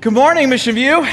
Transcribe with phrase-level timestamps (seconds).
[0.00, 1.06] Good morning, Mission View.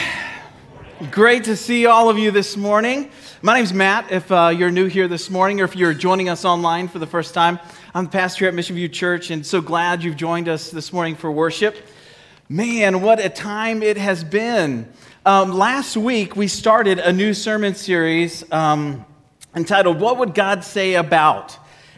[1.12, 3.12] Great to see all of you this morning.
[3.42, 4.14] My name's Matt.
[4.14, 7.06] If uh, you're new here this morning or if you're joining us online for the
[7.06, 7.60] first time,
[7.94, 10.94] I'm the pastor here at Mission View Church and so glad you've joined us this
[10.94, 11.76] morning for worship.
[12.48, 14.90] Man, what a time it has been.
[15.26, 19.06] Um, last week, we started a new sermon series um,
[19.54, 21.58] entitled, What Would God Say About?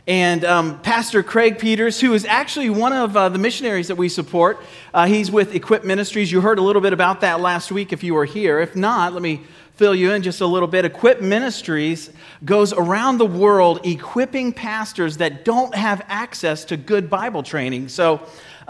[0.09, 4.09] And um, Pastor Craig Peters, who is actually one of uh, the missionaries that we
[4.09, 4.59] support,
[4.91, 6.31] uh, he's with Equip Ministries.
[6.31, 8.59] You heard a little bit about that last week if you were here.
[8.59, 9.43] If not, let me
[9.75, 10.83] fill you in just a little bit.
[10.83, 12.09] Equip Ministries
[12.43, 17.87] goes around the world equipping pastors that don't have access to good Bible training.
[17.87, 18.19] So,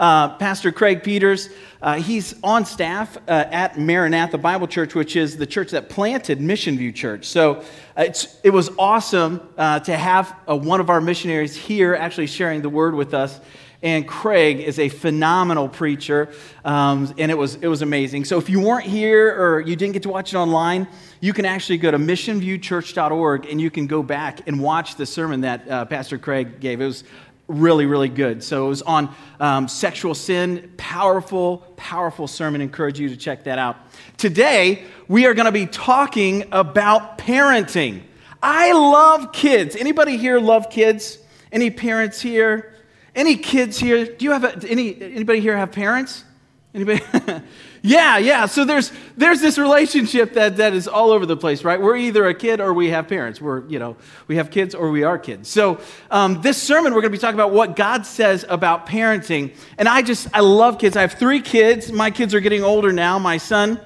[0.00, 1.50] uh, Pastor Craig Peters,
[1.82, 6.40] uh, he's on staff uh, at Maranatha Bible Church, which is the church that planted
[6.40, 7.26] Mission View Church.
[7.26, 7.62] So
[7.98, 8.06] uh,
[8.42, 12.94] it was awesome uh, to have one of our missionaries here actually sharing the word
[12.94, 13.40] with us.
[13.82, 16.30] And Craig is a phenomenal preacher,
[16.66, 18.26] um, and it was, it was amazing.
[18.26, 20.86] So if you weren't here or you didn't get to watch it online,
[21.20, 25.42] you can actually go to missionviewchurch.org and you can go back and watch the sermon
[25.42, 26.82] that Pastor Craig gave.
[26.82, 27.04] It was
[27.50, 28.42] really, really good.
[28.42, 30.72] So it was on um, sexual sin.
[30.76, 32.60] Powerful, powerful sermon.
[32.60, 33.76] Encourage you to check that out.
[34.16, 38.02] Today, we are going to be talking about parenting.
[38.42, 39.76] I love kids.
[39.76, 41.18] Anybody here love kids?
[41.52, 42.74] Any parents here?
[43.14, 44.04] Any kids here?
[44.04, 46.24] Do you have a, any anybody here have parents?
[46.72, 47.02] Anybody?
[47.82, 48.46] yeah, yeah.
[48.46, 51.80] So there's there's this relationship that that is all over the place, right?
[51.80, 53.40] We're either a kid or we have parents.
[53.40, 53.96] We're you know
[54.28, 55.48] we have kids or we are kids.
[55.48, 59.54] So um, this sermon we're going to be talking about what God says about parenting,
[59.78, 60.96] and I just I love kids.
[60.96, 61.90] I have three kids.
[61.90, 63.18] My kids are getting older now.
[63.18, 63.80] My son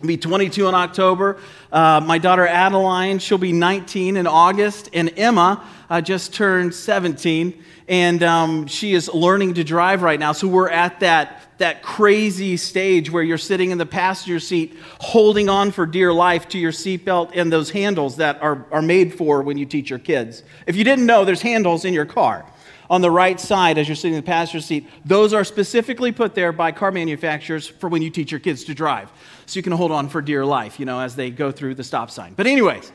[0.00, 1.38] be 22 in October.
[1.70, 7.62] Uh, my daughter Adeline, she'll be 19 in August, and Emma uh, just turned 17
[7.88, 10.32] and um, she is learning to drive right now.
[10.32, 15.48] So we're at that, that crazy stage where you're sitting in the passenger seat holding
[15.48, 19.42] on for dear life to your seatbelt and those handles that are, are made for
[19.42, 20.42] when you teach your kids.
[20.66, 22.46] If you didn't know, there's handles in your car.
[22.92, 26.34] On the right side, as you're sitting in the passenger seat, those are specifically put
[26.34, 29.10] there by car manufacturers for when you teach your kids to drive.
[29.46, 31.84] So you can hold on for dear life, you know, as they go through the
[31.84, 32.34] stop sign.
[32.34, 32.92] But, anyways,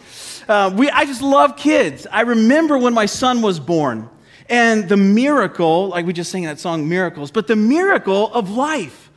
[0.47, 2.05] uh, we, I just love kids.
[2.11, 4.07] I remember when my son was born.
[4.49, 9.09] And the miracle, like we just sang that song, Miracles, but the miracle of life.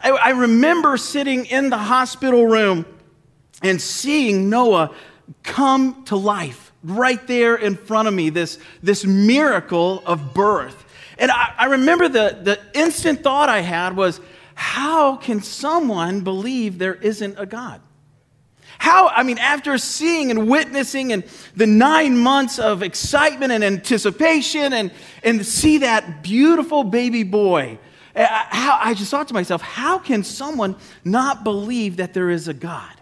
[0.00, 2.86] I, I remember sitting in the hospital room
[3.62, 4.94] and seeing Noah
[5.42, 10.84] come to life right there in front of me, this, this miracle of birth.
[11.18, 14.20] And I, I remember the, the instant thought I had was,
[14.54, 17.80] how can someone believe there isn't a God?
[18.78, 21.24] How, I mean, after seeing and witnessing and
[21.56, 24.90] the nine months of excitement and anticipation and,
[25.22, 27.78] and see that beautiful baby boy,
[28.14, 32.48] eh, how, I just thought to myself, how can someone not believe that there is
[32.48, 32.92] a God?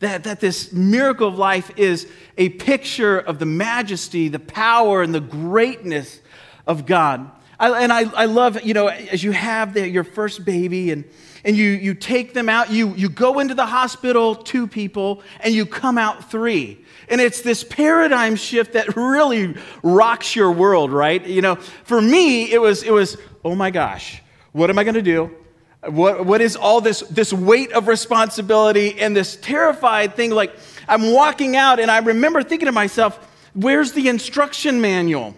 [0.00, 5.14] That, that this miracle of life is a picture of the majesty, the power, and
[5.14, 6.20] the greatness
[6.66, 7.30] of God.
[7.58, 11.04] I, and I, I love, you know, as you have the, your first baby and
[11.44, 12.70] and you, you take them out.
[12.70, 16.84] You, you go into the hospital, two people, and you come out three.
[17.08, 21.24] And it's this paradigm shift that really rocks your world, right?
[21.26, 24.22] You know, for me, it was, it was oh my gosh,
[24.52, 25.34] what am I going to do?
[25.82, 30.30] What, what is all this, this weight of responsibility and this terrified thing?
[30.30, 30.54] Like,
[30.86, 33.18] I'm walking out, and I remember thinking to myself,
[33.54, 35.34] where's the instruction manual?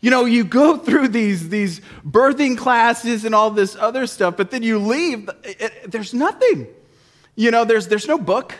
[0.00, 4.50] You know, you go through these, these birthing classes and all this other stuff, but
[4.50, 6.68] then you leave, it, it, there's nothing.
[7.34, 8.54] You know, there's, there's no book,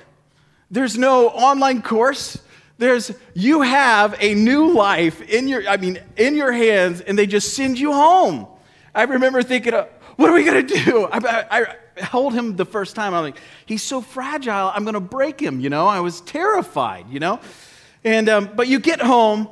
[0.70, 2.38] there's no online course.
[2.78, 7.26] There's, you have a new life in your, I mean, in your hands, and they
[7.28, 8.46] just send you home.
[8.92, 9.74] I remember thinking,
[10.16, 11.08] what are we going to do?
[11.10, 13.14] I, I, hold him the first time.
[13.14, 15.86] I'm like, he's so fragile, I'm going to break him, you know?
[15.86, 17.40] I was terrified, you know?
[18.04, 19.48] And, um, but you get home,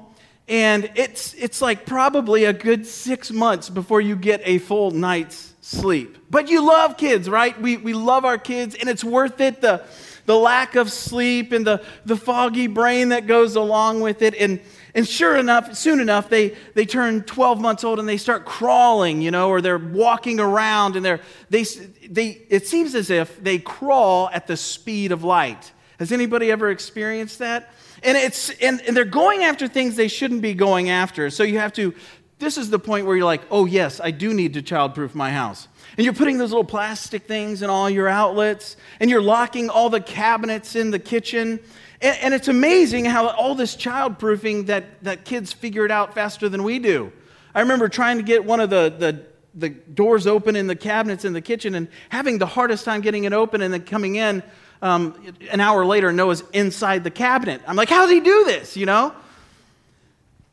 [0.48, 5.54] and it's, it's like probably a good six months before you get a full night's
[5.60, 6.19] sleep.
[6.31, 7.59] But you love kids, right?
[7.60, 9.60] We, we love our kids, and it's worth it.
[9.60, 9.84] The,
[10.27, 14.34] the lack of sleep and the, the foggy brain that goes along with it.
[14.34, 14.60] And,
[14.95, 19.22] and sure enough, soon enough, they, they turn 12 months old and they start crawling,
[19.22, 21.65] you know, or they're walking around and they're, they,
[22.09, 25.72] they, it seems as if they crawl at the speed of light.
[25.98, 27.72] Has anybody ever experienced that?
[28.03, 31.28] And, it's, and, and they're going after things they shouldn't be going after.
[31.31, 31.95] So you have to,
[32.39, 35.31] this is the point where you're like, oh, yes, I do need to childproof my
[35.31, 35.69] house.
[35.97, 39.91] And you're putting those little plastic things in all your outlets, and you're locking all
[39.91, 41.60] the cabinets in the kitchen.
[42.00, 46.48] And, and it's amazing how all this childproofing that, that kids figure it out faster
[46.48, 47.12] than we do.
[47.54, 51.24] I remember trying to get one of the, the the doors open in the cabinets
[51.24, 54.42] in the kitchen and having the hardest time getting it open and then coming in
[54.82, 57.60] um, an hour later, Noah's inside the cabinet.
[57.66, 58.76] I'm like, how does he do this?
[58.76, 59.14] You know?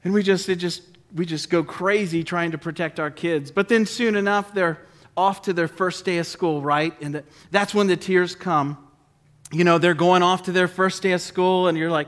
[0.04, 0.84] And we just, it just,
[1.16, 3.52] we just go crazy trying to protect our kids.
[3.52, 4.80] But then soon enough, they're
[5.16, 6.94] off to their first day of school, right?
[7.02, 8.78] And that's when the tears come.
[9.52, 12.08] You know, they're going off to their first day of school, and you're like,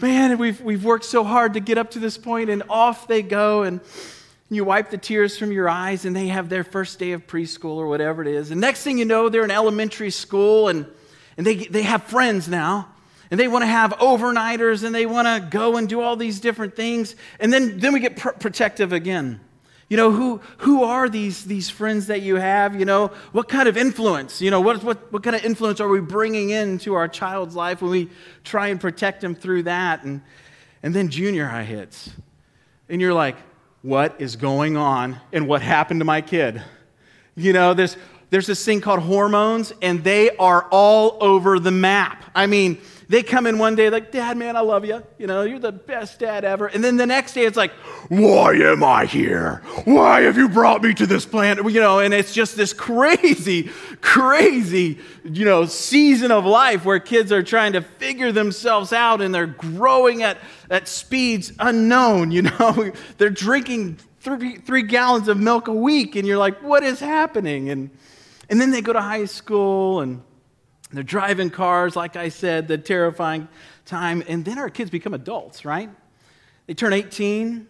[0.00, 3.22] man, we've, we've worked so hard to get up to this point, and off they
[3.22, 3.62] go.
[3.62, 3.80] And
[4.50, 7.76] you wipe the tears from your eyes, and they have their first day of preschool
[7.76, 8.50] or whatever it is.
[8.50, 10.86] And next thing you know, they're in elementary school, and,
[11.36, 12.88] and they, they have friends now
[13.30, 16.38] and they want to have overnighters and they want to go and do all these
[16.38, 19.40] different things and then, then we get pr- protective again
[19.88, 23.08] you know who, who are these, these friends that you have you know?
[23.32, 26.50] What kind of influence you know what, what, what kind of influence are we bringing
[26.50, 28.10] into our child's life when we
[28.44, 30.04] try and protect them through that?
[30.04, 30.22] And,
[30.82, 32.10] and then junior high hits.
[32.88, 33.36] And you're like
[33.82, 36.62] what is going on and what happened to my kid?
[37.36, 37.96] You know there's
[38.30, 42.24] there's this thing called hormones and they are all over the map.
[42.34, 42.78] I mean
[43.08, 45.02] they come in one day like, Dad, man, I love you.
[45.18, 46.66] You know, you're the best dad ever.
[46.66, 47.72] And then the next day it's like,
[48.08, 49.62] Why am I here?
[49.84, 51.70] Why have you brought me to this planet?
[51.70, 53.70] You know, and it's just this crazy,
[54.00, 59.34] crazy, you know, season of life where kids are trying to figure themselves out and
[59.34, 60.38] they're growing at,
[60.70, 62.30] at speeds unknown.
[62.30, 66.82] You know, they're drinking three, three gallons of milk a week, and you're like, What
[66.82, 67.68] is happening?
[67.68, 67.90] And,
[68.48, 70.22] and then they go to high school and
[70.96, 73.48] they're driving cars, like I said, the terrifying
[73.84, 74.22] time.
[74.28, 75.90] And then our kids become adults, right?
[76.66, 77.66] They turn 18.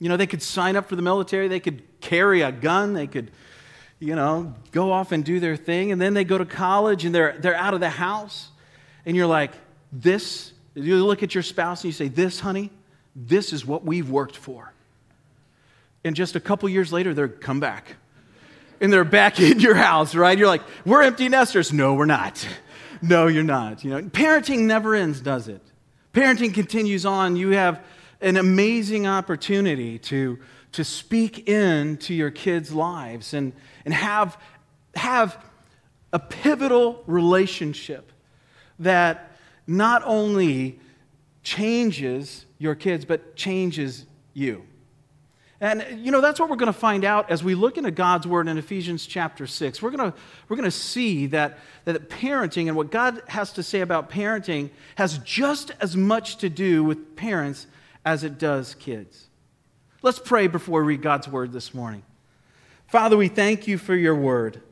[0.00, 3.08] You know, they could sign up for the military, they could carry a gun, they
[3.08, 3.32] could,
[3.98, 5.90] you know, go off and do their thing.
[5.90, 8.50] And then they go to college and they're, they're out of the house.
[9.04, 9.52] And you're like,
[9.90, 12.70] this, you look at your spouse and you say, this, honey,
[13.16, 14.72] this is what we've worked for.
[16.04, 17.96] And just a couple years later, they're come back
[18.80, 20.36] and they're back in your house, right?
[20.36, 21.72] You're like, we're empty nesters.
[21.72, 22.46] No, we're not.
[23.00, 23.84] No, you're not.
[23.84, 25.62] You know, parenting never ends, does it?
[26.12, 27.36] Parenting continues on.
[27.36, 27.84] You have
[28.20, 30.38] an amazing opportunity to,
[30.72, 33.52] to speak into your kids' lives and,
[33.84, 34.36] and have,
[34.94, 35.44] have
[36.12, 38.12] a pivotal relationship
[38.78, 39.36] that
[39.66, 40.80] not only
[41.42, 44.64] changes your kids, but changes you.
[45.60, 48.26] And, you know, that's what we're going to find out as we look into God's
[48.26, 49.82] word in Ephesians chapter 6.
[49.82, 50.18] We're going to,
[50.48, 54.70] we're going to see that, that parenting and what God has to say about parenting
[54.94, 57.66] has just as much to do with parents
[58.04, 59.26] as it does kids.
[60.00, 62.04] Let's pray before we read God's word this morning.
[62.86, 64.62] Father, we thank you for your word.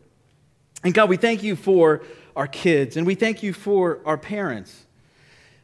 [0.85, 2.03] And God, we thank you for
[2.37, 4.85] our kids, and we thank you for our parents.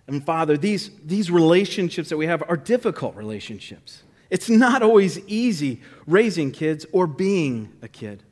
[0.09, 4.03] And Father, these, these relationships that we have are difficult relationships.
[4.33, 8.23] It's not always easy raising kids or being a kid.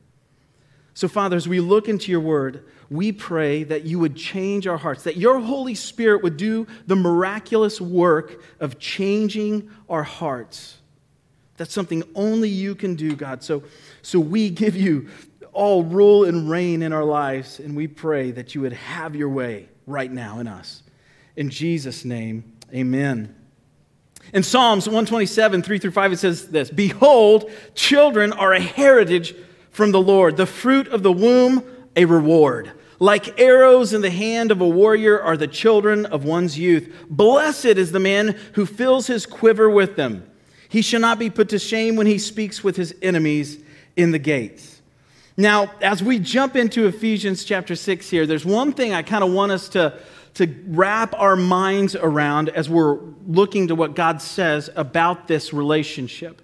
[0.95, 4.79] So, Father, as we look into your word, we pray that you would change our
[4.79, 10.79] hearts, that your Holy Spirit would do the miraculous work of changing our hearts.
[11.59, 13.43] That's something only you can do, God.
[13.43, 13.63] So,
[14.01, 15.11] so we give you
[15.53, 19.29] all rule and reign in our lives, and we pray that you would have your
[19.29, 20.83] way right now in us.
[21.37, 23.37] In Jesus' name, amen.
[24.33, 29.35] In Psalms 127, 3 through 5, it says this Behold, children are a heritage
[29.71, 31.65] from the Lord, the fruit of the womb,
[31.97, 32.73] a reward.
[32.99, 36.95] Like arrows in the hand of a warrior are the children of one's youth.
[37.09, 40.31] Blessed is the man who fills his quiver with them.
[40.69, 43.59] He shall not be put to shame when he speaks with his enemies
[43.97, 44.83] in the gates.
[45.37, 49.33] Now, as we jump into Ephesians chapter 6 here, there's one thing I kind of
[49.33, 49.99] want us to
[50.35, 56.43] to wrap our minds around as we're looking to what God says about this relationship.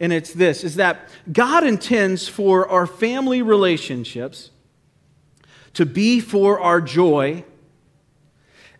[0.00, 4.50] And it's this is that God intends for our family relationships
[5.74, 7.44] to be for our joy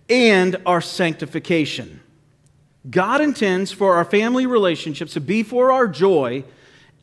[0.08, 2.00] and our sanctification.
[2.88, 6.44] God intends for our family relationships to be for our joy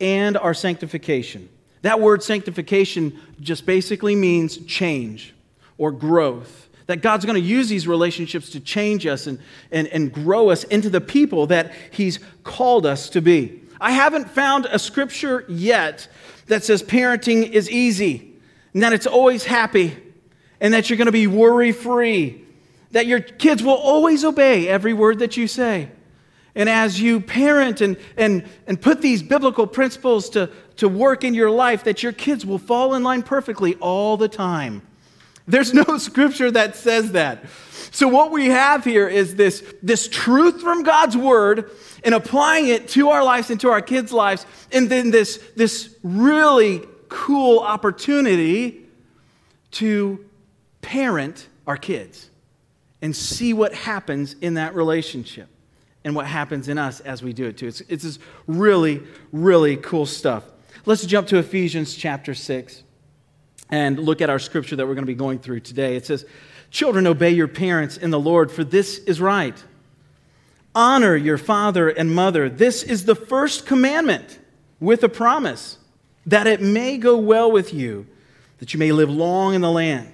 [0.00, 1.48] and our sanctification.
[1.82, 5.34] That word sanctification just basically means change
[5.78, 9.38] or growth that God's going to use these relationships to change us and,
[9.70, 13.62] and, and grow us into the people that He's called us to be.
[13.80, 16.08] I haven't found a scripture yet
[16.46, 18.34] that says parenting is easy
[18.72, 19.96] and that it's always happy
[20.60, 22.44] and that you're going to be worry free,
[22.92, 25.90] that your kids will always obey every word that you say.
[26.54, 31.34] And as you parent and, and, and put these biblical principles to, to work in
[31.34, 34.80] your life, that your kids will fall in line perfectly all the time.
[35.46, 37.44] There's no scripture that says that.
[37.92, 41.70] So, what we have here is this, this truth from God's word
[42.04, 45.96] and applying it to our lives and to our kids' lives, and then this, this
[46.02, 48.82] really cool opportunity
[49.72, 50.24] to
[50.82, 52.30] parent our kids
[53.02, 55.48] and see what happens in that relationship
[56.04, 57.66] and what happens in us as we do it too.
[57.68, 60.44] It's, it's this really, really cool stuff.
[60.84, 62.82] Let's jump to Ephesians chapter 6
[63.70, 65.96] and look at our scripture that we're going to be going through today.
[65.96, 66.24] It says,
[66.70, 69.56] Children, obey your parents in the Lord, for this is right.
[70.74, 72.48] Honor your father and mother.
[72.48, 74.38] This is the first commandment
[74.78, 75.78] with a promise
[76.26, 78.06] that it may go well with you,
[78.58, 80.12] that you may live long in the land.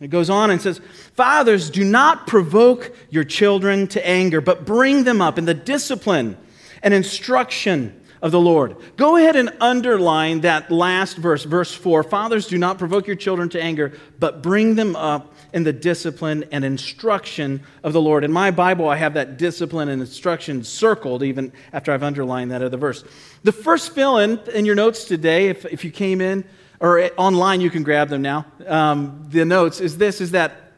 [0.00, 0.80] It goes on and says,
[1.14, 6.36] Fathers, do not provoke your children to anger, but bring them up in the discipline
[6.82, 8.76] and instruction of the Lord.
[8.96, 12.02] Go ahead and underline that last verse, verse 4.
[12.02, 16.42] Fathers, do not provoke your children to anger, but bring them up in the discipline
[16.50, 18.24] and instruction of the Lord.
[18.24, 22.62] In my Bible, I have that discipline and instruction circled even after I've underlined that
[22.62, 23.04] other verse.
[23.42, 26.46] The first fill in in your notes today, if, if you came in
[26.80, 28.46] or online, you can grab them now.
[28.66, 30.72] Um, the notes is this is that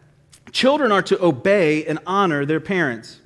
[0.50, 3.20] children are to obey and honor their parents.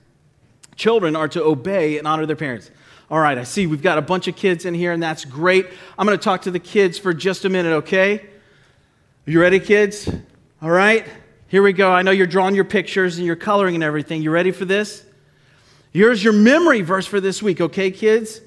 [0.76, 2.70] Children are to obey and honor their parents.
[3.10, 5.66] All right, I see we've got a bunch of kids in here, and that's great.
[5.98, 8.24] I'm going to talk to the kids for just a minute, okay?
[9.26, 10.08] You ready, kids?
[10.62, 11.04] All right.
[11.48, 11.90] Here we go.
[11.92, 14.22] I know you're drawing your pictures and you're coloring and everything.
[14.22, 15.04] You ready for this?
[15.92, 18.40] Here's your memory verse for this week, okay, kids?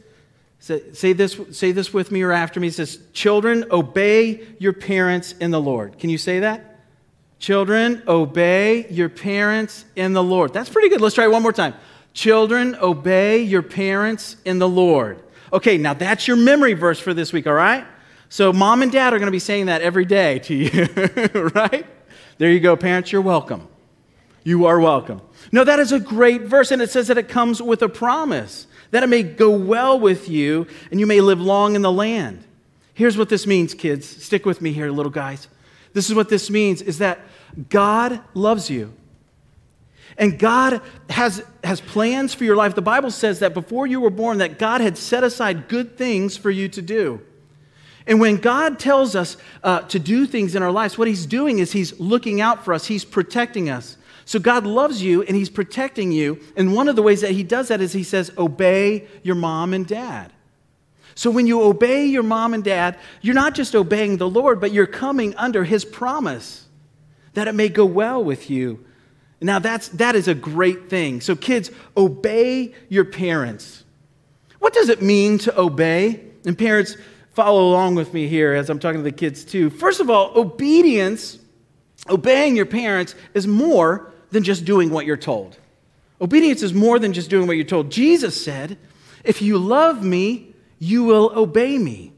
[0.59, 2.67] Say, say, this, say this with me or after me.
[2.67, 5.99] It says, Children, obey your parents in the Lord.
[5.99, 6.79] Can you say that?
[7.37, 10.53] Children, obey your parents in the Lord.
[10.53, 11.01] That's pretty good.
[11.01, 11.73] Let's try it one more time.
[12.13, 15.21] Children, obey your parents in the Lord.
[15.51, 17.85] Okay, now that's your memory verse for this week, all right?
[18.29, 21.85] So, mom and dad are going to be saying that every day to you, right?
[22.37, 23.67] There you go, parents, you're welcome.
[24.43, 25.21] You are welcome.
[25.51, 28.67] No, that is a great verse, and it says that it comes with a promise
[28.93, 32.43] that it may go well with you and you may live long in the land.
[32.93, 34.07] Here's what this means, kids.
[34.07, 35.47] Stick with me here, little guys.
[35.93, 37.19] This is what this means is that
[37.69, 38.93] God loves you.
[40.17, 42.75] And God has, has plans for your life.
[42.75, 46.37] The Bible says that before you were born, that God had set aside good things
[46.37, 47.21] for you to do.
[48.05, 51.59] And when God tells us uh, to do things in our lives, what He's doing
[51.59, 53.97] is He's looking out for us, He's protecting us.
[54.25, 56.39] So God loves you and He's protecting you.
[56.55, 59.73] And one of the ways that He does that is He says, Obey your mom
[59.73, 60.31] and dad.
[61.15, 64.71] So when you obey your mom and dad, you're not just obeying the Lord, but
[64.71, 66.67] you're coming under His promise
[67.33, 68.83] that it may go well with you.
[69.43, 71.21] Now, that's, that is a great thing.
[71.21, 73.83] So, kids, obey your parents.
[74.59, 76.21] What does it mean to obey?
[76.45, 76.95] And parents,
[77.33, 79.69] follow along with me here as I'm talking to the kids too.
[79.69, 81.39] First of all, obedience,
[82.09, 85.57] obeying your parents, is more than just doing what you're told.
[86.21, 87.91] Obedience is more than just doing what you're told.
[87.91, 88.77] Jesus said,
[89.23, 92.12] If you love me, you will obey me.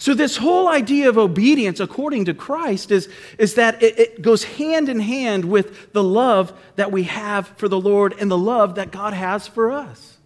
[0.00, 4.44] So, this whole idea of obedience according to Christ is, is that it, it, goes
[4.44, 8.76] hand in hand with the love that we have for the Lord and the love
[8.76, 10.16] that God has for us.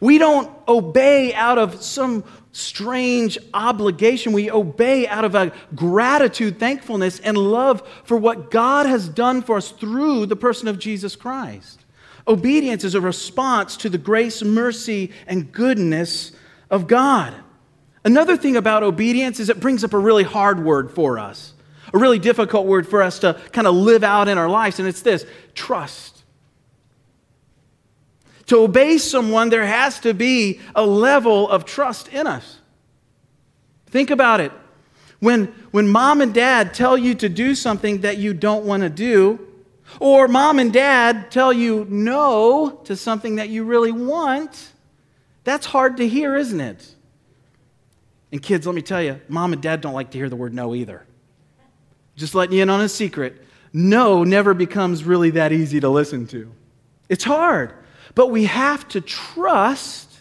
[0.00, 4.32] We don't obey out of some strange obligation.
[4.32, 9.56] We obey out of a gratitude, thankfulness, and love for what God has done for
[9.56, 11.78] us through the person of Jesus Christ.
[12.26, 16.32] Obedience is a response to the grace, mercy, and goodness
[16.70, 17.36] of God.
[18.04, 21.54] Another thing about obedience is it brings up a really hard word for us,
[21.92, 24.86] a really difficult word for us to kind of live out in our lives, and
[24.86, 26.22] it's this trust.
[28.46, 32.58] To obey someone, there has to be a level of trust in us.
[33.86, 34.52] Think about it.
[35.20, 38.90] When, when mom and dad tell you to do something that you don't want to
[38.90, 39.40] do,
[39.98, 44.72] or mom and dad tell you no to something that you really want,
[45.44, 46.93] that's hard to hear, isn't it?
[48.34, 50.52] And kids, let me tell you, mom and dad don't like to hear the word
[50.52, 51.06] no either.
[52.16, 53.40] Just letting you in on a secret
[53.72, 56.50] no never becomes really that easy to listen to.
[57.08, 57.74] It's hard.
[58.16, 60.18] But we have to trust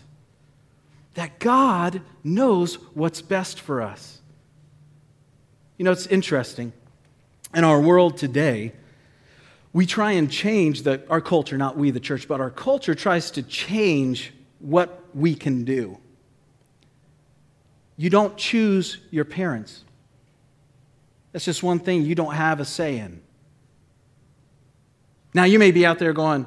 [1.16, 4.22] that God knows what's best for us.
[5.80, 6.72] You know, it's interesting.
[7.56, 8.74] In our world today,
[9.74, 13.32] we try and change the, our culture, not we, the church, but our culture tries
[13.32, 15.98] to change what we can do.
[17.96, 19.84] You don't choose your parents.
[21.32, 23.22] That's just one thing you don't have a say in.
[25.34, 26.46] Now, you may be out there going,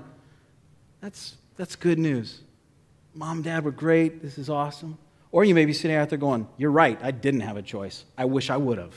[1.00, 2.41] that's, that's good news.
[3.15, 4.23] Mom, dad were great.
[4.23, 4.99] This is awesome.
[5.33, 6.99] Or you may be sitting out there going, You're right.
[7.03, 8.05] I didn't have a choice.
[8.17, 8.95] I wish I would have.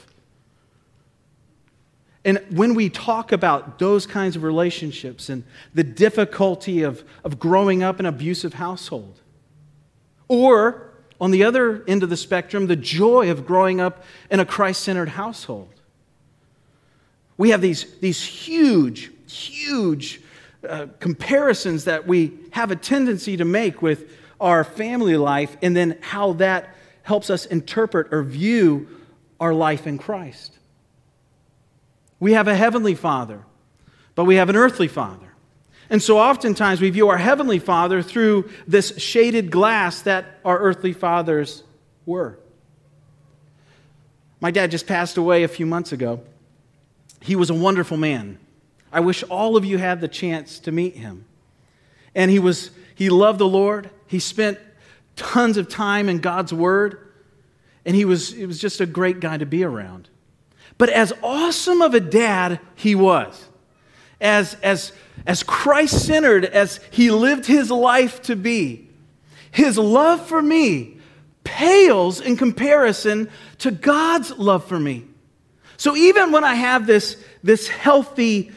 [2.25, 7.81] And when we talk about those kinds of relationships and the difficulty of, of growing
[7.81, 9.21] up in an abusive household,
[10.27, 10.88] or
[11.21, 14.81] on the other end of the spectrum, the joy of growing up in a Christ
[14.81, 15.73] centered household,
[17.37, 20.21] we have these, these huge, huge
[20.67, 24.11] uh, comparisons that we have a tendency to make with
[24.41, 28.87] our family life and then how that helps us interpret or view
[29.39, 30.57] our life in Christ.
[32.19, 33.43] We have a heavenly father,
[34.15, 35.28] but we have an earthly father.
[35.89, 40.93] And so oftentimes we view our heavenly father through this shaded glass that our earthly
[40.93, 41.63] fathers
[42.05, 42.37] were.
[44.39, 46.21] My dad just passed away a few months ago.
[47.21, 48.37] He was a wonderful man.
[48.91, 51.25] I wish all of you had the chance to meet him.
[52.15, 53.89] And he was he loved the Lord.
[54.07, 54.59] He spent
[55.15, 57.13] tons of time in God's word.
[57.85, 60.09] And he was, he was just a great guy to be around.
[60.77, 63.47] But as awesome of a dad he was,
[64.19, 64.91] as, as,
[65.29, 68.89] as Christ centered as he lived his life to be,
[69.51, 70.97] his love for me
[71.43, 75.05] pales in comparison to God's love for me.
[75.77, 78.51] So even when I have this, this healthy,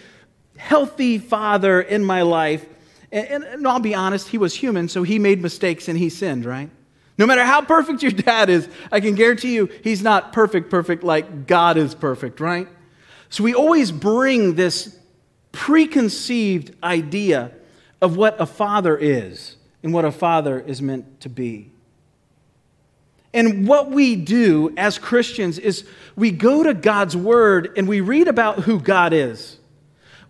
[0.56, 2.64] healthy father in my life,
[3.12, 6.08] and, and, and I'll be honest, he was human, so he made mistakes and he
[6.08, 6.70] sinned, right?
[7.18, 11.04] No matter how perfect your dad is, I can guarantee you he's not perfect, perfect
[11.04, 12.66] like God is perfect, right?
[13.28, 14.98] So we always bring this
[15.52, 17.52] preconceived idea
[18.00, 21.70] of what a father is and what a father is meant to be.
[23.34, 28.28] And what we do as Christians is we go to God's word and we read
[28.28, 29.58] about who God is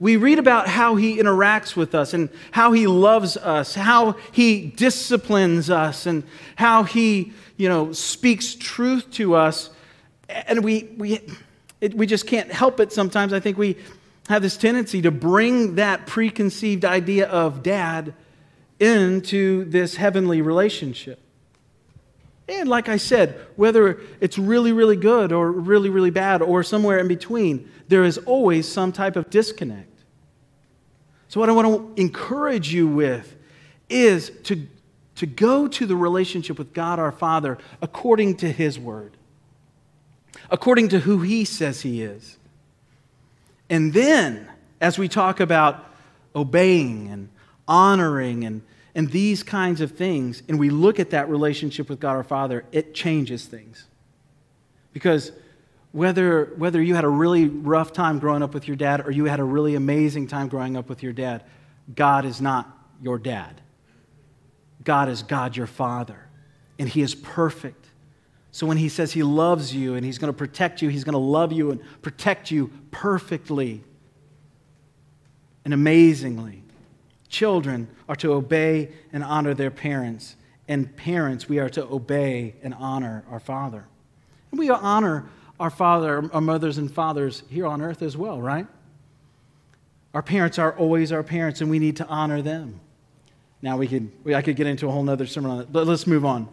[0.02, 4.66] we read about how he interacts with us and how he loves us, how he
[4.66, 6.24] disciplines us, and
[6.56, 9.70] how he, you know, speaks truth to us.
[10.28, 11.20] And we, we,
[11.80, 13.32] it, we just can't help it sometimes.
[13.32, 13.76] I think we
[14.28, 18.14] have this tendency to bring that preconceived idea of dad
[18.78, 21.20] into this heavenly relationship.
[22.48, 26.98] And like I said, whether it's really, really good or really, really bad or somewhere
[26.98, 29.88] in between, there is always some type of disconnect.
[31.28, 33.36] So, what I want to encourage you with
[33.88, 34.66] is to,
[35.16, 39.16] to go to the relationship with God our Father according to His Word,
[40.50, 42.38] according to who He says He is.
[43.72, 44.50] And then,
[44.82, 45.82] as we talk about
[46.36, 47.30] obeying and
[47.66, 48.60] honoring and,
[48.94, 52.66] and these kinds of things, and we look at that relationship with God our Father,
[52.70, 53.86] it changes things.
[54.92, 55.32] Because
[55.90, 59.24] whether, whether you had a really rough time growing up with your dad or you
[59.24, 61.42] had a really amazing time growing up with your dad,
[61.94, 63.62] God is not your dad.
[64.84, 66.28] God is God your father,
[66.78, 67.81] and He is perfect.
[68.52, 71.14] So when He says He loves you and He's going to protect you, He's going
[71.14, 73.82] to love you and protect you perfectly
[75.64, 76.62] and amazingly.
[77.28, 80.36] Children are to obey and honor their parents,
[80.68, 83.86] and parents, we are to obey and honor our Father.
[84.50, 85.26] And we honor
[85.58, 88.66] our father, our mothers and fathers here on earth as well, right?
[90.12, 92.80] Our parents are always our parents, and we need to honor them.
[93.62, 96.06] Now we could, I could get into a whole other sermon on it, but let's
[96.06, 96.48] move on.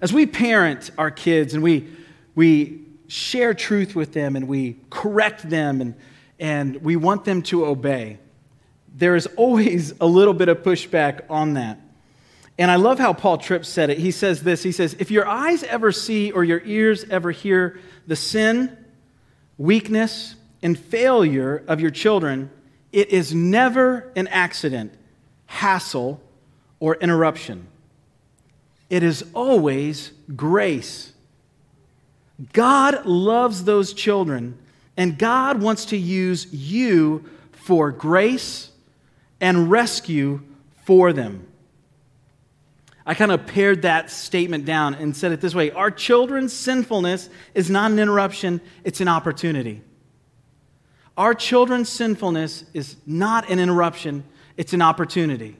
[0.00, 1.88] As we parent our kids and we,
[2.34, 5.94] we share truth with them and we correct them and,
[6.38, 8.18] and we want them to obey,
[8.94, 11.80] there is always a little bit of pushback on that.
[12.58, 13.98] And I love how Paul Tripp said it.
[13.98, 17.80] He says this He says, If your eyes ever see or your ears ever hear
[18.06, 18.76] the sin,
[19.56, 22.50] weakness, and failure of your children,
[22.92, 24.92] it is never an accident,
[25.46, 26.20] hassle,
[26.80, 27.66] or interruption.
[28.90, 31.12] It is always grace.
[32.52, 34.58] God loves those children,
[34.96, 38.70] and God wants to use you for grace
[39.40, 40.42] and rescue
[40.84, 41.46] for them.
[43.06, 47.30] I kind of pared that statement down and said it this way Our children's sinfulness
[47.54, 49.82] is not an interruption, it's an opportunity.
[51.16, 54.24] Our children's sinfulness is not an interruption,
[54.56, 55.56] it's an opportunity.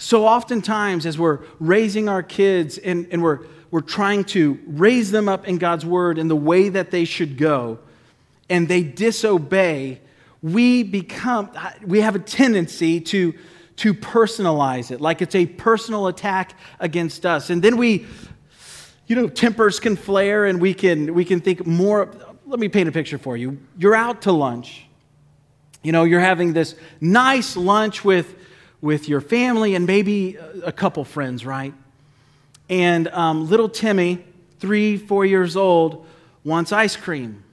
[0.00, 5.28] So oftentimes, as we're raising our kids and, and we're, we're trying to raise them
[5.28, 7.78] up in God's word in the way that they should go,
[8.48, 10.00] and they disobey,
[10.42, 11.50] we become,
[11.84, 13.34] we have a tendency to
[13.76, 17.48] to personalize it, like it's a personal attack against us.
[17.48, 18.04] And then we,
[19.06, 22.10] you know, tempers can flare and we can, we can think more.
[22.46, 23.58] Let me paint a picture for you.
[23.78, 24.86] You're out to lunch.
[25.82, 28.34] You know, you're having this nice lunch with,
[28.80, 31.74] with your family and maybe a couple friends, right?
[32.68, 34.24] And um, little Timmy,
[34.58, 36.06] three, four years old,
[36.44, 37.44] wants ice cream.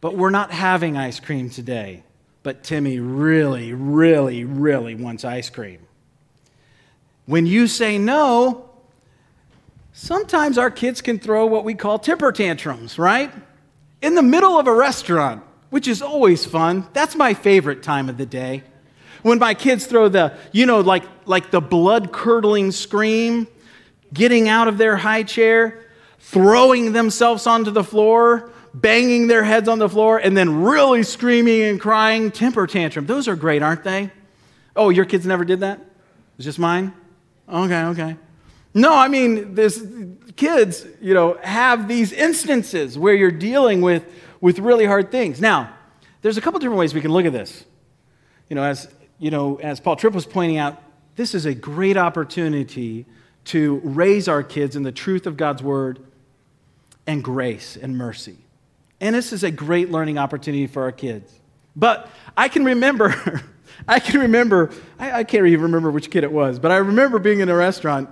[0.00, 2.02] but we're not having ice cream today.
[2.42, 5.80] But Timmy really, really, really wants ice cream.
[7.26, 8.70] When you say no,
[9.92, 13.32] sometimes our kids can throw what we call temper tantrums, right?
[14.00, 16.86] In the middle of a restaurant, which is always fun.
[16.92, 18.62] That's my favorite time of the day.
[19.22, 23.48] When my kids throw the, you know, like, like the blood curdling scream,
[24.12, 25.86] getting out of their high chair,
[26.18, 31.62] throwing themselves onto the floor, banging their heads on the floor, and then really screaming
[31.62, 33.06] and crying, temper tantrum.
[33.06, 34.10] Those are great, aren't they?
[34.76, 35.80] Oh, your kids never did that?
[36.36, 36.92] It's just mine?
[37.48, 38.16] Okay, okay.
[38.74, 39.84] No, I mean, this
[40.36, 44.04] kids, you know, have these instances where you're dealing with,
[44.40, 45.40] with really hard things.
[45.40, 45.74] Now,
[46.22, 47.64] there's a couple different ways we can look at this.
[48.48, 50.80] You know, as you know, as Paul Tripp was pointing out,
[51.16, 53.06] this is a great opportunity
[53.46, 56.00] to raise our kids in the truth of God's word
[57.06, 58.36] and grace and mercy.
[59.00, 61.32] And this is a great learning opportunity for our kids.
[61.74, 63.42] But I can remember,
[63.88, 67.18] I can remember, I, I, can't even remember which kid it was, but I remember
[67.18, 68.10] being in a restaurant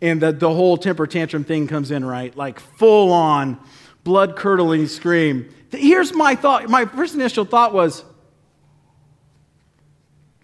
[0.00, 2.34] and the, the whole temper tantrum thing comes in, right?
[2.36, 3.58] Like full on,
[4.04, 5.48] blood curdling scream.
[5.70, 6.68] Here's my thought.
[6.68, 8.04] My first initial thought was,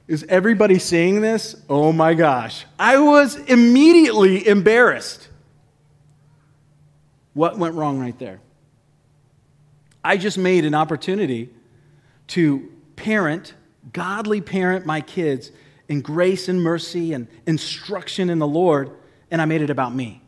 [0.06, 1.56] is everybody seeing this?
[1.68, 2.66] Oh my gosh.
[2.78, 5.28] I was immediately embarrassed.
[7.32, 8.40] What went wrong right there?
[10.04, 11.48] I just made an opportunity
[12.28, 13.54] to parent,
[13.92, 15.50] godly parent my kids
[15.88, 18.90] in grace and mercy and instruction in the Lord,
[19.30, 20.22] and I made it about me.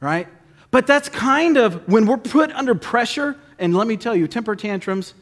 [0.00, 0.28] Right?
[0.70, 4.54] But that's kind of when we're put under pressure, and let me tell you, temper
[4.54, 5.14] tantrums,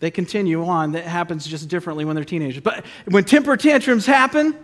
[0.00, 0.92] they continue on.
[0.92, 2.62] That happens just differently when they're teenagers.
[2.62, 4.56] But when temper tantrums happen,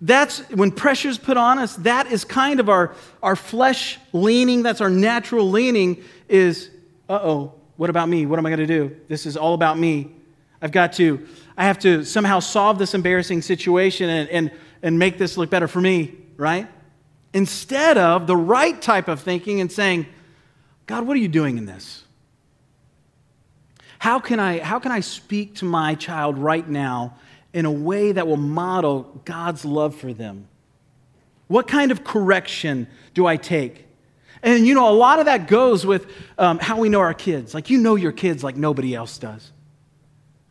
[0.00, 4.80] that's when pressure's put on us, that is kind of our, our flesh leaning, that's
[4.80, 6.70] our natural leaning is,
[7.08, 8.26] uh oh, what about me?
[8.26, 8.96] What am I going to do?
[9.08, 10.10] This is all about me.
[10.60, 14.50] I've got to, I have to somehow solve this embarrassing situation and, and,
[14.82, 16.68] and make this look better for me, right?
[17.32, 20.06] Instead of the right type of thinking and saying,
[20.86, 22.03] God, what are you doing in this?
[24.04, 27.14] How can I, how can I speak to my child right now
[27.54, 30.46] in a way that will model God's love for them?
[31.46, 33.86] What kind of correction do I take?
[34.42, 37.54] And you know, a lot of that goes with um, how we know our kids.
[37.54, 39.50] Like, you know your kids like nobody else does.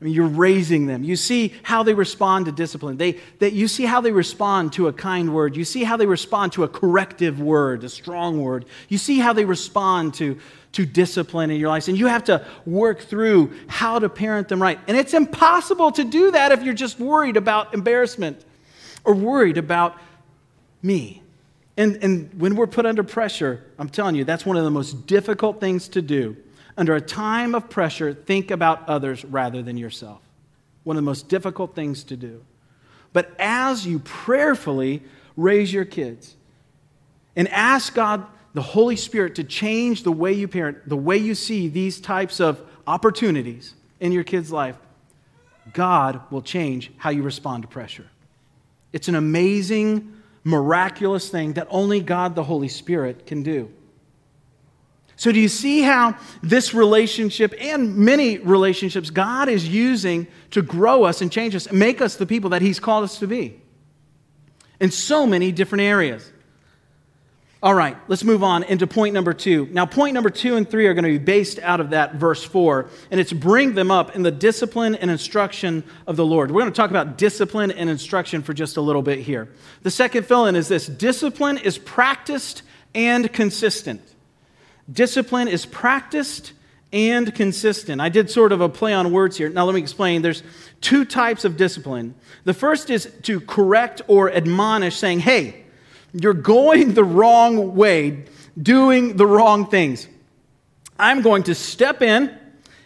[0.03, 1.05] I mean, you're raising them.
[1.05, 2.97] You see how they respond to discipline.
[2.97, 5.55] They, they, you see how they respond to a kind word.
[5.55, 8.65] You see how they respond to a corrective word, a strong word.
[8.89, 10.37] You see how they respond to,
[10.73, 11.87] to discipline in your life.
[11.87, 14.77] And you have to work through how to parent them right.
[14.89, 18.43] And it's impossible to do that if you're just worried about embarrassment
[19.05, 19.97] or worried about
[20.81, 21.21] me.
[21.77, 25.07] And, and when we're put under pressure, I'm telling you, that's one of the most
[25.07, 26.35] difficult things to do
[26.77, 30.21] under a time of pressure, think about others rather than yourself.
[30.83, 32.43] One of the most difficult things to do.
[33.13, 35.03] But as you prayerfully
[35.37, 36.35] raise your kids
[37.35, 41.35] and ask God, the Holy Spirit, to change the way you parent, the way you
[41.35, 44.77] see these types of opportunities in your kid's life,
[45.73, 48.07] God will change how you respond to pressure.
[48.91, 53.71] It's an amazing, miraculous thing that only God, the Holy Spirit, can do.
[55.15, 61.03] So, do you see how this relationship and many relationships God is using to grow
[61.03, 63.59] us and change us make us the people that He's called us to be
[64.79, 66.29] in so many different areas?
[67.63, 69.69] All right, let's move on into point number two.
[69.71, 72.43] Now, point number two and three are going to be based out of that verse
[72.43, 76.51] four, and it's bring them up in the discipline and instruction of the Lord.
[76.51, 79.47] We're going to talk about discipline and instruction for just a little bit here.
[79.83, 84.01] The second fill in is this discipline is practiced and consistent.
[84.91, 86.53] Discipline is practiced
[86.91, 87.99] and consistent.
[88.01, 89.49] I did sort of a play on words here.
[89.49, 90.21] Now, let me explain.
[90.21, 90.43] There's
[90.79, 92.13] two types of discipline.
[92.43, 95.63] The first is to correct or admonish, saying, hey,
[96.13, 98.25] you're going the wrong way,
[98.61, 100.07] doing the wrong things.
[100.99, 102.37] I'm going to step in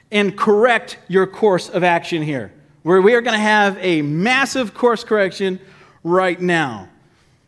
[0.10, 4.74] and correct your course of action here, where we are going to have a massive
[4.74, 5.60] course correction
[6.04, 6.88] right now.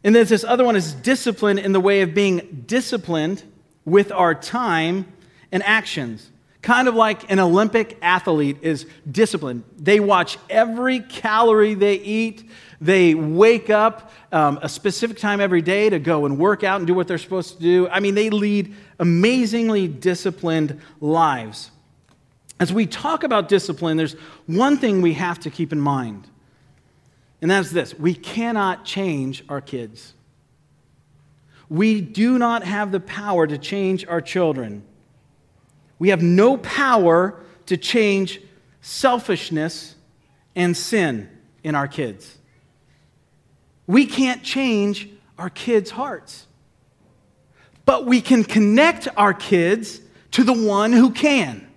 [0.04, 3.44] And then this other one is discipline in the way of being disciplined
[3.86, 5.12] with our time
[5.52, 6.30] and actions.
[6.62, 9.64] Kind of like an Olympic athlete is disciplined.
[9.78, 12.50] They watch every calorie they eat.
[12.82, 16.88] They wake up um, a specific time every day to go and work out and
[16.88, 17.88] do what they're supposed to do.
[17.88, 21.72] I mean, they lead amazingly disciplined lives.
[22.60, 24.14] As we talk about discipline, there's
[24.46, 26.28] one thing we have to keep in mind,
[27.42, 30.14] and that's this we cannot change our kids.
[31.70, 34.84] We do not have the power to change our children.
[36.00, 38.42] We have no power to change
[38.82, 39.96] selfishness
[40.56, 41.30] and sin
[41.64, 42.38] in our kids.
[43.86, 46.48] We can't change our kids' hearts,
[47.86, 50.02] but we can connect our kids
[50.32, 51.69] to the one who can.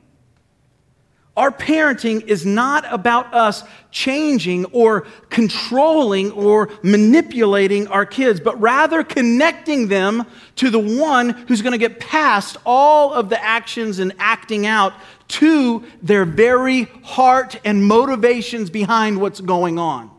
[1.34, 9.02] Our parenting is not about us changing or controlling or manipulating our kids, but rather
[9.02, 14.12] connecting them to the one who's going to get past all of the actions and
[14.18, 14.92] acting out
[15.28, 20.10] to their very heart and motivations behind what's going on.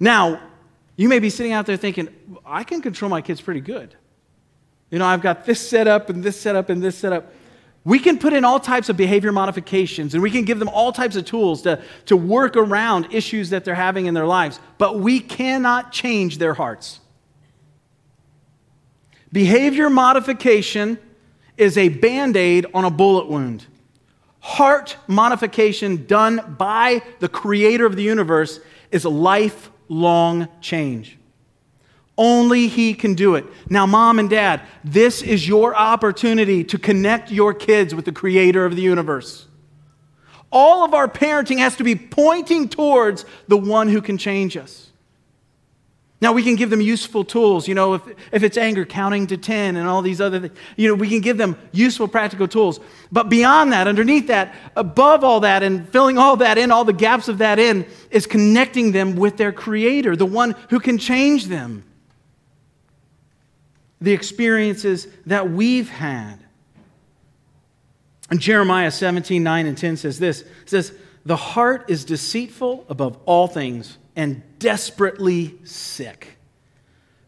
[0.00, 0.40] Now,
[0.96, 2.08] you may be sitting out there thinking,
[2.46, 3.94] I can control my kids pretty good.
[4.90, 7.33] You know, I've got this set up and this set up and this set up.
[7.84, 10.90] We can put in all types of behavior modifications and we can give them all
[10.90, 14.98] types of tools to, to work around issues that they're having in their lives, but
[14.98, 17.00] we cannot change their hearts.
[19.32, 20.98] Behavior modification
[21.56, 23.66] is a band aid on a bullet wound.
[24.40, 31.18] Heart modification done by the creator of the universe is a lifelong change.
[32.16, 33.44] Only He can do it.
[33.68, 38.64] Now, mom and dad, this is your opportunity to connect your kids with the Creator
[38.64, 39.46] of the universe.
[40.52, 44.92] All of our parenting has to be pointing towards the one who can change us.
[46.20, 47.66] Now, we can give them useful tools.
[47.66, 50.88] You know, if, if it's anger, counting to 10 and all these other things, you
[50.88, 52.78] know, we can give them useful, practical tools.
[53.10, 56.92] But beyond that, underneath that, above all that, and filling all that in, all the
[56.92, 61.46] gaps of that in, is connecting them with their Creator, the one who can change
[61.46, 61.84] them
[64.00, 66.36] the experiences that we've had.
[68.30, 70.92] And Jeremiah 17, 9 and 10 says this says,
[71.24, 76.36] The heart is deceitful above all things and desperately sick.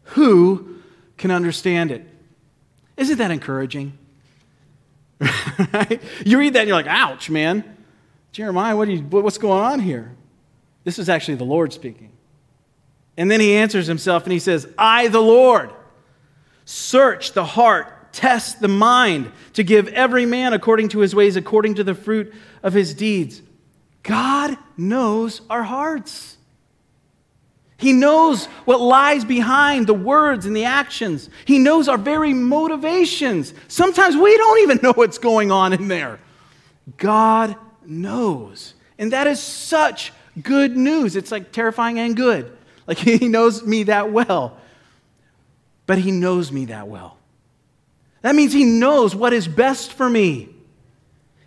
[0.03, 0.79] Who
[1.17, 2.05] can understand it?
[2.95, 3.97] Isn't that encouraging?
[5.19, 6.01] right?
[6.25, 7.63] You read that and you're like, ouch, man.
[8.31, 10.15] Jeremiah, what you, what's going on here?
[10.83, 12.11] This is actually the Lord speaking.
[13.17, 15.71] And then he answers himself and he says, I, the Lord,
[16.69, 21.75] Search the heart, test the mind, to give every man according to his ways, according
[21.75, 23.41] to the fruit of his deeds.
[24.03, 26.35] God knows our hearts.
[27.77, 31.29] He knows what lies behind the words and the actions.
[31.45, 33.53] He knows our very motivations.
[33.69, 36.19] Sometimes we don't even know what's going on in there.
[36.97, 38.73] God knows.
[38.97, 40.11] And that is such
[40.43, 41.15] good news.
[41.15, 42.51] It's like terrifying and good.
[42.87, 44.59] Like he knows me that well
[45.87, 47.17] but He knows me that well.
[48.21, 50.49] That means He knows what is best for me.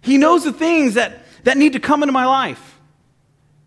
[0.02, 2.78] He knows the things that, that need to come into my life.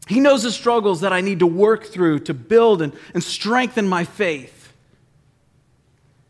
[0.08, 3.88] He knows the struggles that I need to work through to build and, and strengthen
[3.88, 4.74] my faith.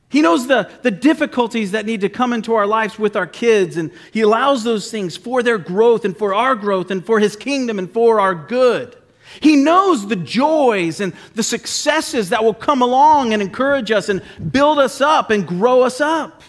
[0.10, 3.78] He knows the, the difficulties that need to come into our lives with our kids,
[3.78, 7.36] and He allows those things for their growth and for our growth and for His
[7.36, 8.96] kingdom and for our good.
[9.42, 14.22] He knows the joys and the successes that will come along and encourage us and
[14.52, 16.42] build us up and grow us up.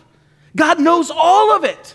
[0.57, 1.95] God knows all of it.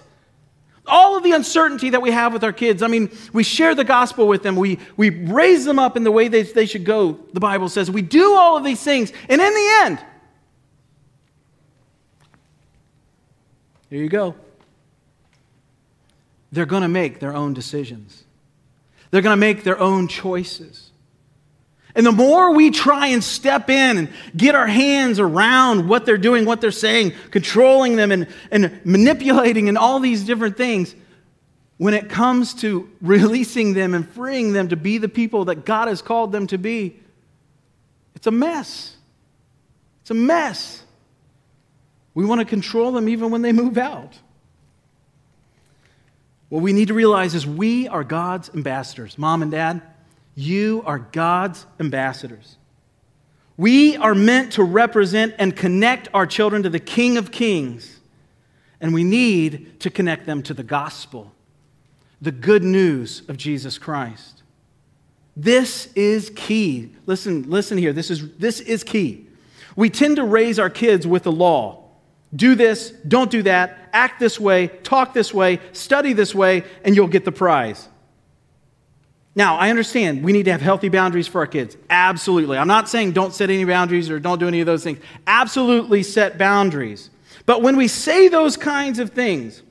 [0.86, 2.82] All of the uncertainty that we have with our kids.
[2.82, 6.12] I mean, we share the gospel with them, we, we raise them up in the
[6.12, 7.92] way they, they should go, the Bible says.
[7.92, 10.00] We do all of these things, and in the end,
[13.90, 14.36] here you go.
[16.52, 18.24] They're going to make their own decisions.
[19.12, 20.92] They're going to make their own choices.
[21.96, 26.18] And the more we try and step in and get our hands around what they're
[26.18, 30.96] doing, what they're saying, controlling them and, and manipulating and all these different things,
[31.78, 35.88] when it comes to releasing them and freeing them to be the people that God
[35.88, 37.00] has called them to be,
[38.16, 38.96] it's a mess.
[40.02, 40.84] It's a mess.
[42.14, 44.18] We want to control them even when they move out.
[46.50, 49.18] What we need to realize is we are God's ambassadors.
[49.18, 49.82] Mom and dad,
[50.36, 52.58] you are God's ambassadors.
[53.56, 58.00] We are meant to represent and connect our children to the King of Kings,
[58.82, 61.34] and we need to connect them to the gospel,
[62.22, 64.44] the good news of Jesus Christ.
[65.36, 66.92] This is key.
[67.06, 67.94] Listen, listen here.
[67.94, 69.28] This is, this is key.
[69.76, 71.79] We tend to raise our kids with the law.
[72.36, 76.96] Do this, don't do that, act this way, talk this way, study this way, and
[76.96, 77.88] you'll get the prize.
[79.36, 81.78] Now, I understand we need to have healthy boundaries for our kids.
[81.90, 82.58] Absolutely.
[82.58, 85.00] I'm not saying don't set any boundaries or don't do any of those things.
[85.28, 87.10] Absolutely set boundaries.
[87.46, 89.64] But when we say those kinds of things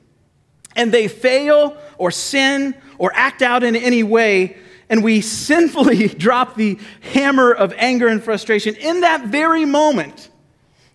[0.75, 4.57] and they fail or sin or act out in any way,
[4.89, 10.29] and we sinfully drop the hammer of anger and frustration in that very moment,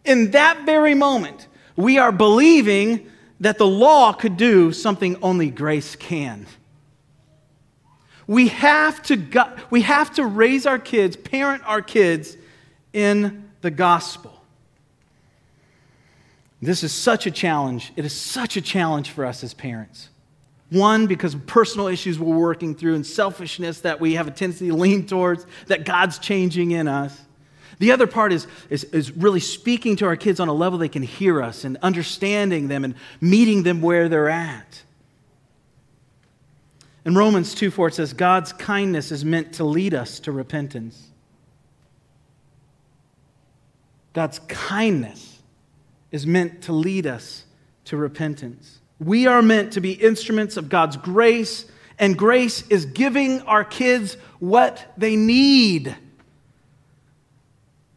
[0.05, 3.11] in that very moment, we are believing
[3.41, 6.47] that the law could do something only grace can.
[8.27, 12.37] We have to, go, we have to raise our kids, parent our kids
[12.93, 14.33] in the gospel.
[16.63, 17.93] This is such a challenge.
[17.97, 20.09] It is such a challenge for us as parents.
[20.71, 24.69] One, because of personal issues we're working through and selfishness that we have a tendency
[24.69, 27.21] to lean towards, that God's changing in us.
[27.85, 30.89] The other part is, is, is, really speaking to our kids on a level they
[30.89, 34.81] can hear us and understanding them and meeting them where they're at.
[37.05, 41.09] In Romans 2 4, it says, God's kindness is meant to lead us to repentance.
[44.15, 45.43] God's kindness
[46.11, 47.45] is meant to lead us
[47.85, 48.81] to repentance.
[48.99, 51.67] We are meant to be instruments of God's grace,
[51.99, 55.95] and grace is giving our kids what they need,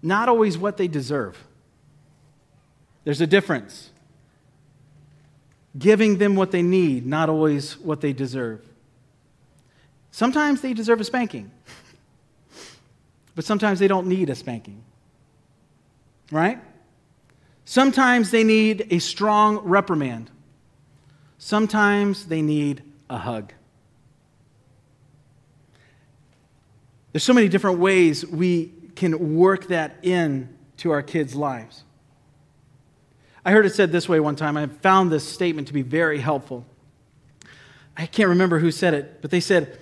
[0.08, 1.38] not always what they deserve.
[3.04, 3.92] There's a difference.
[5.78, 8.66] Giving them what they need, not always what they deserve.
[10.12, 11.52] Sometimes they deserve a spanking,
[13.36, 14.82] but sometimes they don't need a spanking.
[16.32, 16.60] Right?
[17.66, 20.32] Sometimes they need a strong reprimand.
[21.38, 23.54] Sometimes they need a hug.
[27.12, 31.84] There's so many different ways we can work that in to our kids' lives.
[33.46, 34.58] I heard it said this way one time.
[34.58, 36.66] I found this statement to be very helpful.
[37.96, 39.80] I can't remember who said it, but they said,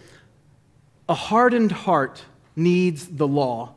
[1.09, 2.23] a hardened heart
[2.55, 3.73] needs the law,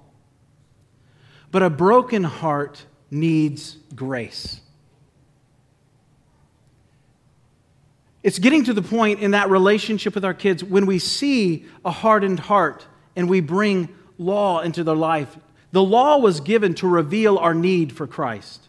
[1.50, 4.60] but a broken heart needs grace.
[8.22, 11.90] It's getting to the point in that relationship with our kids when we see a
[11.90, 15.36] hardened heart and we bring law into their life.
[15.72, 18.62] The law was given to reveal our need for Christ.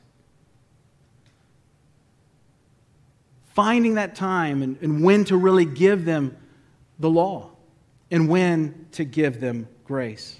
[3.54, 6.38] Finding that time and, and when to really give them
[7.00, 7.50] the law
[8.12, 10.40] and when to give them grace.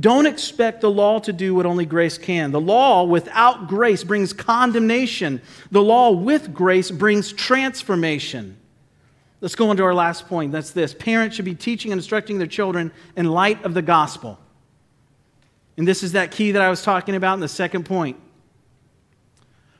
[0.00, 2.50] Don't expect the law to do what only grace can.
[2.50, 5.42] The law without grace brings condemnation.
[5.70, 8.56] The law with grace brings transformation.
[9.42, 10.52] Let's go on to our last point.
[10.52, 14.38] That's this parents should be teaching and instructing their children in light of the gospel.
[15.76, 18.16] And this is that key that I was talking about in the second point.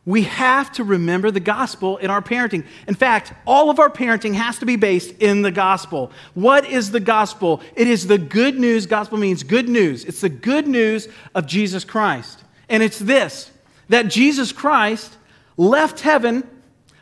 [0.05, 2.67] We have to remember the gospel in our parenting.
[2.89, 6.11] In fact, all of our parenting has to be based in the gospel.
[6.35, 7.63] What is the gospel?
[7.77, 8.87] It is the good news.
[8.87, 10.05] Gospel means good news.
[10.05, 12.43] It's the good news of Jesus Christ.
[12.69, 13.51] And it's this
[13.89, 15.17] that Jesus Christ
[15.57, 16.49] left heaven,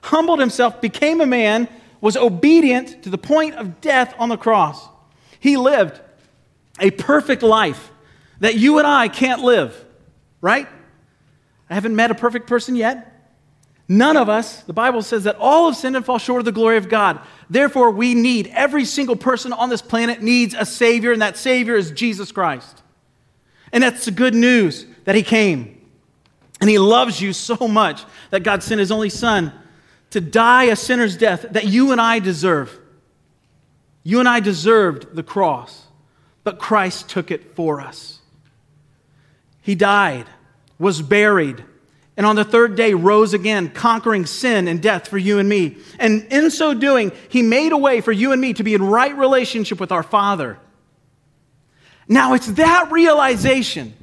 [0.02, 1.68] humbled himself, became a man,
[2.00, 4.88] was obedient to the point of death on the cross.
[5.38, 6.00] He lived
[6.80, 7.89] a perfect life
[8.40, 9.84] that you and I can't live,
[10.40, 10.66] right?
[11.68, 13.06] I haven't met a perfect person yet.
[13.88, 16.52] None of us, the Bible says that all have sinned and fall short of the
[16.52, 17.20] glory of God.
[17.48, 21.74] Therefore, we need, every single person on this planet needs a Savior, and that Savior
[21.74, 22.82] is Jesus Christ.
[23.72, 25.76] And that's the good news that He came.
[26.60, 29.52] And He loves you so much that God sent His only Son
[30.10, 32.78] to die a sinner's death that you and I deserve.
[34.04, 35.86] You and I deserved the cross,
[36.44, 38.19] but Christ took it for us.
[39.70, 40.26] He died
[40.80, 41.64] was buried,
[42.16, 45.76] and on the third day rose again, conquering sin and death for you and me.
[46.00, 48.82] And in so doing, he made a way for you and me to be in
[48.82, 50.58] right relationship with our Father.
[52.08, 53.94] Now it's that realization,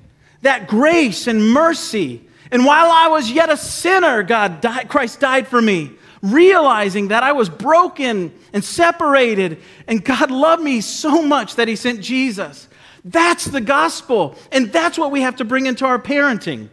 [0.41, 5.49] that grace and mercy, and while I was yet a sinner, God died, Christ died
[5.49, 5.91] for me.
[6.21, 11.75] Realizing that I was broken and separated, and God loved me so much that He
[11.75, 12.69] sent Jesus.
[13.05, 14.35] That's the gospel.
[14.51, 16.69] And that's what we have to bring into our parenting.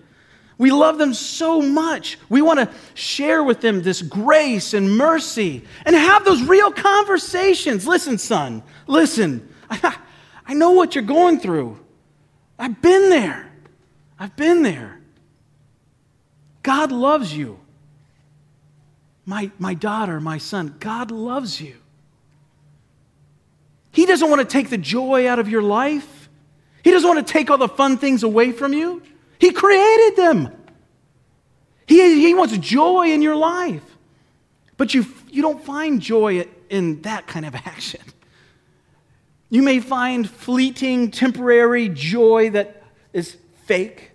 [0.57, 2.19] We love them so much.
[2.29, 7.87] We want to share with them this grace and mercy and have those real conversations.
[7.87, 9.49] Listen, son, listen.
[9.71, 11.81] I, know what you're going through.
[12.59, 13.51] I've been there.
[14.19, 15.01] I've been there.
[16.63, 17.59] God loves you.
[19.27, 21.77] My, my daughter, my son, God loves you.
[23.95, 26.29] He doesn't want to take the joy out of your life.
[26.83, 29.03] He doesn't want to take all the fun things away from you.
[29.39, 30.53] He created them.
[31.87, 33.85] He, he wants joy in your life.
[34.77, 38.01] But you, you don't find joy in that kind of action.
[39.49, 42.83] You may find fleeting, temporary joy that
[43.13, 43.37] is
[43.67, 44.11] fake.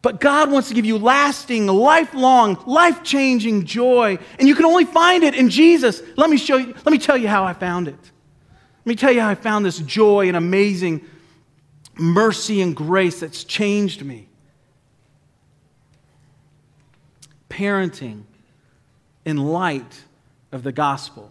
[0.00, 4.18] But God wants to give you lasting, lifelong, life changing joy.
[4.38, 6.00] And you can only find it in Jesus.
[6.16, 8.12] Let me show you, let me tell you how I found it.
[8.88, 11.04] Let me tell you how I found this joy and amazing
[11.98, 14.28] mercy and grace that's changed me.
[17.50, 18.22] Parenting
[19.26, 20.04] in light
[20.52, 21.30] of the gospel.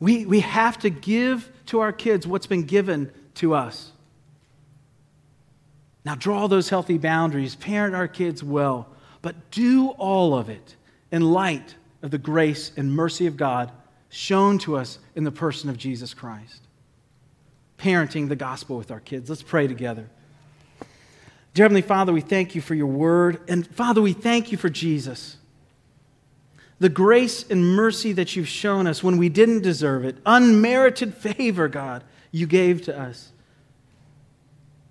[0.00, 3.92] We, we have to give to our kids what's been given to us.
[6.04, 8.86] Now, draw those healthy boundaries, parent our kids well,
[9.22, 10.76] but do all of it
[11.10, 13.72] in light of the grace and mercy of God
[14.14, 16.62] shown to us in the person of Jesus Christ.
[17.78, 19.28] Parenting the gospel with our kids.
[19.28, 20.08] Let's pray together.
[21.52, 23.40] Dear Heavenly Father, we thank you for your word.
[23.48, 25.36] And Father, we thank you for Jesus.
[26.78, 31.66] The grace and mercy that you've shown us when we didn't deserve it, unmerited favor,
[31.66, 33.32] God, you gave to us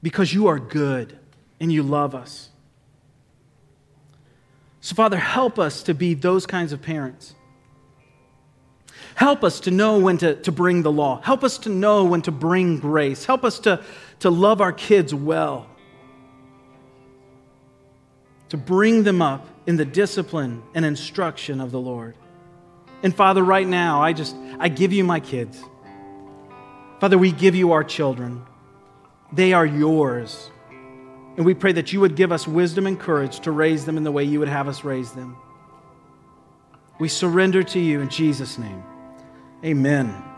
[0.02, 1.18] because you are good
[1.62, 2.50] and you love us.
[4.82, 7.36] So, Father, help us to be those kinds of parents.
[9.16, 11.22] Help us to know when to, to bring the law.
[11.22, 13.26] Help us to know when to bring grace.
[13.26, 13.84] Help us to,
[14.20, 15.68] to love our kids well,
[18.50, 22.16] to bring them up in the discipline and instruction of the Lord.
[23.04, 25.62] And Father, right now, I just, I give you my kids.
[27.00, 28.44] Father, we give you our children.
[29.32, 30.50] They are yours.
[31.36, 34.04] And we pray that you would give us wisdom and courage to raise them in
[34.04, 35.36] the way you would have us raise them.
[37.00, 38.84] We surrender to you in Jesus' name.
[39.64, 40.33] Amen.